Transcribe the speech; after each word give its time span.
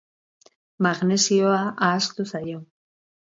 Magnesioa 0.85 1.59
ahaztu 1.89 2.27
zaio. 2.31 2.65